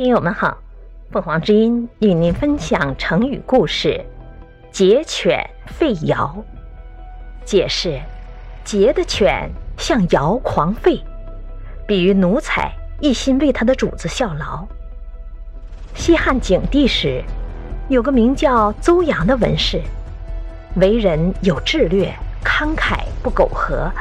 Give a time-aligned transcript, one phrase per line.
[0.00, 0.56] 听友们好，
[1.10, 4.02] 凤凰之音与您分享成语故事
[4.72, 5.46] “桀犬
[5.78, 6.42] 吠尧”。
[7.44, 8.00] 解释：
[8.64, 11.02] 桀的犬像尧狂吠，
[11.86, 14.66] 比喻奴才一心为他的主子效劳。
[15.94, 17.22] 西汉景帝时，
[17.90, 19.82] 有个名叫邹阳的文士，
[20.76, 22.10] 为人有智略，
[22.42, 23.92] 慷慨不苟合。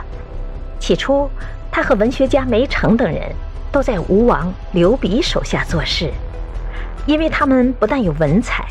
[0.80, 1.30] 起初，
[1.70, 3.36] 他和文学家梅城等人。
[3.72, 6.12] 都在吴王刘鼻手下做事，
[7.06, 8.66] 因为他们不但有文采，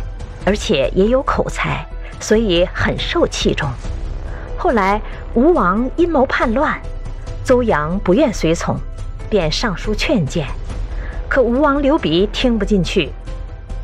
[0.44, 1.86] 而且也有口才，
[2.18, 3.68] 所以很受器重。
[4.56, 5.00] 后来
[5.34, 6.80] 吴王阴谋叛乱，
[7.44, 8.76] 邹阳不愿随从，
[9.30, 10.46] 便上书劝谏，
[11.28, 13.10] 可吴王刘鼻听不进去，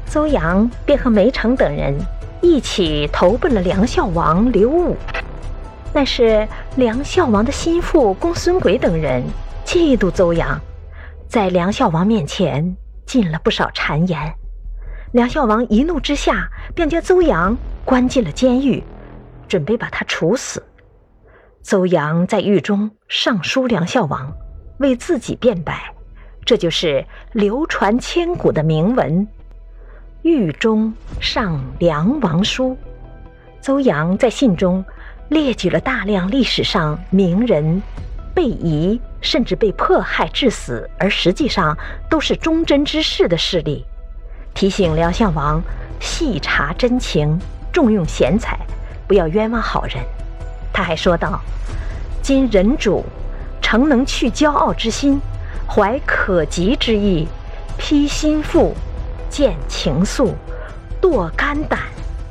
[0.07, 1.95] 邹阳便和梅城等人
[2.41, 4.97] 一起投奔了梁孝王刘武。
[5.93, 9.23] 但是梁孝王的心腹公孙轨等人
[9.65, 10.61] 嫉妒邹阳。
[11.35, 14.33] 在梁孝王面前进了不少谗言，
[15.11, 18.81] 梁孝王一怒之下，便将邹阳关进了监狱，
[19.49, 20.63] 准备把他处死。
[21.61, 24.33] 邹阳在狱中上书梁孝王，
[24.79, 25.93] 为自己辩白，
[26.45, 29.27] 这就是流传千古的铭文
[30.23, 32.69] 《狱中上梁王书》。
[33.61, 34.85] 邹阳在信中
[35.31, 37.83] 列举了大量历史上名人。
[38.35, 41.77] 被疑甚至被迫害致死，而实际上
[42.11, 43.87] 都是忠贞之士的事例，
[44.53, 45.63] 提醒梁相王
[46.01, 47.39] 细查真情，
[47.73, 48.59] 重用贤才，
[49.07, 49.97] 不要冤枉好人。
[50.73, 51.41] 他还说道
[52.21, 53.05] ：“今人主
[53.63, 55.21] 诚能去骄傲之心，
[55.69, 57.29] 怀可及之意，
[57.79, 58.75] 披心腹，
[59.31, 60.33] 见情愫，
[61.01, 61.79] 堕肝胆，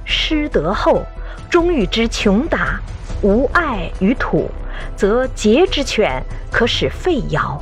[0.04, 1.02] 失德厚，
[1.50, 2.80] 终与之穷达，
[3.22, 4.52] 无爱于土。”
[4.96, 7.62] 则桀之犬可使吠尧，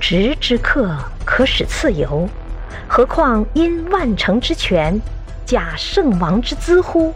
[0.00, 2.28] 直之客可使自由，
[2.88, 5.00] 何况因万乘之权，
[5.44, 7.14] 假圣王之资乎？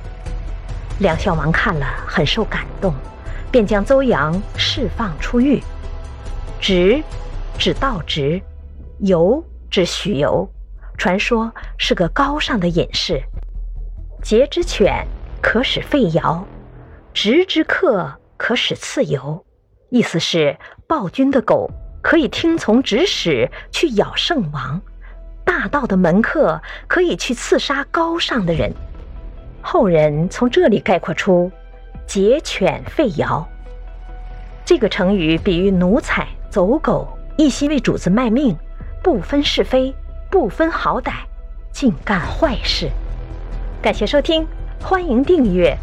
[1.00, 2.94] 梁孝王看了很受感动，
[3.50, 5.62] 便将邹阳释放出狱。
[6.60, 7.02] 直
[7.58, 8.40] 指道直，
[9.00, 10.48] 由指许由，
[10.96, 13.22] 传说是个高尚的隐士。
[14.22, 15.06] 桀之犬
[15.42, 16.46] 可使吠尧，
[17.12, 18.10] 直之客。
[18.36, 19.44] 可使自由，
[19.90, 20.56] 意思是
[20.86, 21.70] 暴君的狗
[22.02, 24.80] 可以听从指使去咬圣王，
[25.44, 28.72] 大道的门客可以去刺杀高尚的人。
[29.62, 31.50] 后人从这里概括出
[32.06, 33.46] “桀犬吠尧”
[34.64, 37.08] 这个成语，比喻奴才走狗，
[37.38, 38.56] 一心为主子卖命，
[39.02, 39.94] 不分是非，
[40.30, 41.12] 不分好歹，
[41.72, 42.90] 尽干坏事。
[43.80, 44.46] 感谢收听，
[44.82, 45.74] 欢迎订阅。